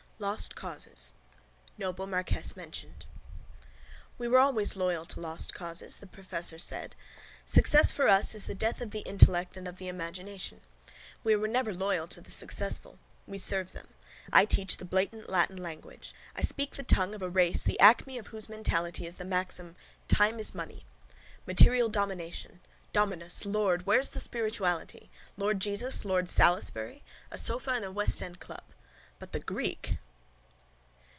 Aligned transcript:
LOST 0.21 0.53
CAUSES 0.53 1.15
NOBLE 1.79 2.05
MARQUESS 2.05 2.55
MENTIONED 2.55 3.07
—We 4.19 4.27
were 4.27 4.37
always 4.37 4.75
loyal 4.75 5.03
to 5.07 5.19
lost 5.19 5.55
causes, 5.55 5.97
the 5.97 6.05
professor 6.05 6.59
said. 6.59 6.95
Success 7.43 7.91
for 7.91 8.07
us 8.07 8.35
is 8.35 8.45
the 8.45 8.53
death 8.53 8.81
of 8.81 8.91
the 8.91 8.99
intellect 8.99 9.57
and 9.57 9.67
of 9.67 9.79
the 9.79 9.87
imagination. 9.87 10.61
We 11.23 11.35
were 11.35 11.47
never 11.47 11.73
loyal 11.73 12.07
to 12.09 12.21
the 12.21 12.29
successful. 12.29 12.99
We 13.25 13.39
serve 13.39 13.71
them. 13.71 13.87
I 14.31 14.45
teach 14.45 14.77
the 14.77 14.85
blatant 14.85 15.27
Latin 15.27 15.57
language. 15.57 16.13
I 16.35 16.43
speak 16.43 16.75
the 16.75 16.83
tongue 16.83 17.15
of 17.15 17.23
a 17.23 17.27
race 17.27 17.63
the 17.63 17.79
acme 17.79 18.19
of 18.19 18.27
whose 18.27 18.47
mentality 18.47 19.07
is 19.07 19.15
the 19.15 19.25
maxim: 19.25 19.75
time 20.07 20.37
is 20.39 20.53
money. 20.53 20.85
Material 21.47 21.89
domination. 21.89 22.59
Dominus! 22.93 23.43
Lord! 23.43 23.87
Where 23.87 23.99
is 24.01 24.09
the 24.09 24.19
spirituality? 24.19 25.09
Lord 25.35 25.59
Jesus? 25.59 26.05
Lord 26.05 26.29
Salisbury? 26.29 27.01
A 27.31 27.39
sofa 27.39 27.75
in 27.75 27.83
a 27.83 27.91
westend 27.91 28.39
club. 28.39 28.61
But 29.17 29.31
the 29.31 29.39
Greek! 29.39 29.97